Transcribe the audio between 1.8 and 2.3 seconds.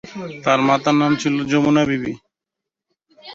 বিবি।